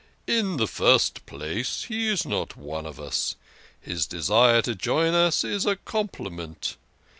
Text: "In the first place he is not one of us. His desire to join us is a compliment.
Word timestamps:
"In 0.41 0.57
the 0.57 0.65
first 0.67 1.27
place 1.27 1.83
he 1.83 2.07
is 2.07 2.25
not 2.25 2.57
one 2.57 2.87
of 2.87 2.99
us. 2.99 3.35
His 3.79 4.07
desire 4.07 4.63
to 4.63 4.73
join 4.73 5.13
us 5.13 5.43
is 5.43 5.67
a 5.67 5.75
compliment. 5.75 6.75